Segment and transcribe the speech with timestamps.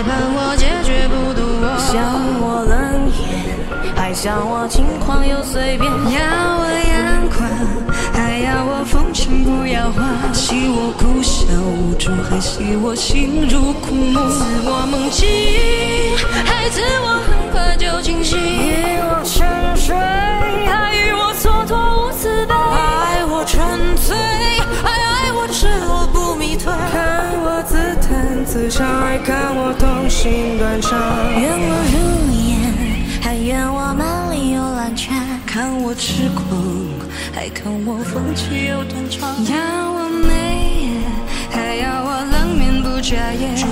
[0.00, 2.00] 还盼我结局不渡我，笑
[2.40, 7.46] 我冷眼，还笑我轻狂又随便，要我眼眶，
[8.14, 10.02] 还要我风情不摇晃，
[10.32, 15.28] 戏我哭笑无助，还戏我心如枯木，赐我梦境，
[16.46, 18.38] 还赐我很快就清醒，
[28.60, 30.92] 自唱，还看我痛心断肠，
[31.40, 31.96] 愿我如
[32.36, 32.60] 烟，
[33.22, 36.44] 还愿我满里有蓝泉，看我痴狂，
[37.32, 39.56] 还看我风起又断肠，要
[39.90, 40.28] 我美
[40.76, 41.00] 艳，
[41.50, 43.64] 还要我冷面不眨眼，祝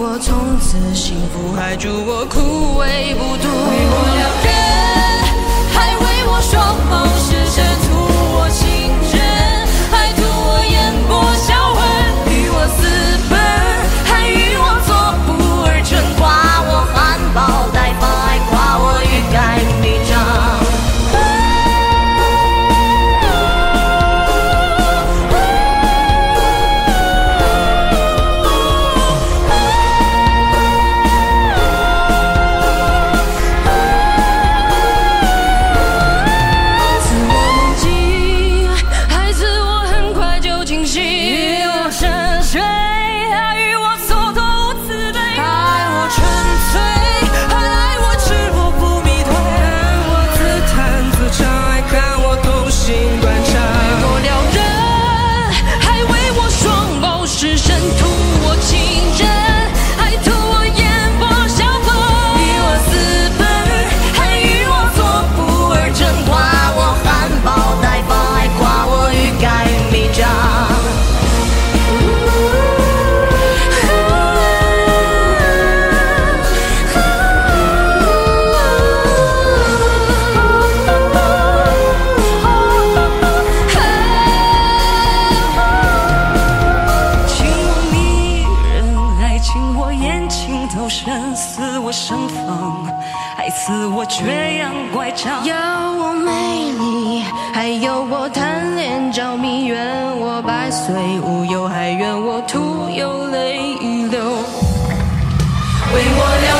[0.00, 3.48] 我从此幸福，还祝我枯萎不渡，
[89.46, 92.84] 情我眼睛都深，似我盛放，
[93.36, 95.44] 还似我缺氧乖张。
[95.44, 97.22] 要我美丽，
[97.54, 99.78] 还有我贪恋着迷，怨
[100.18, 103.76] 我百岁无忧，还怨我徒有泪
[104.10, 104.20] 流。
[105.94, 106.50] 为我流